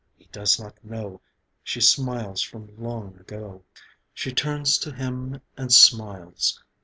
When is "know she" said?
0.83-1.79